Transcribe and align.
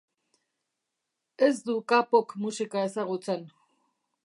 Ez 1.49 1.61
du 1.67 1.75
K-pop 1.93 2.35
musika 2.47 2.85
ezagutzen. 2.89 3.49